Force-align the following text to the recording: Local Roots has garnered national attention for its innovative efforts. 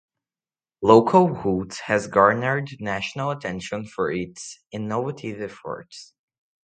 Local 0.81 1.29
Roots 1.29 1.81
has 1.81 2.07
garnered 2.07 2.71
national 2.79 3.29
attention 3.29 3.85
for 3.85 4.11
its 4.11 4.59
innovative 4.71 5.39
efforts. 5.39 6.15